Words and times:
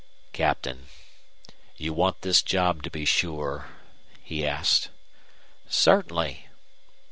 "Captain, 0.33 0.87
you 1.77 1.93
want 1.93 2.21
this 2.23 2.41
job 2.41 2.81
to 2.81 2.89
be 2.89 3.05
sure?" 3.05 3.69
he 4.23 4.43
asked. 4.43 4.89
"Certainly." 5.69 6.47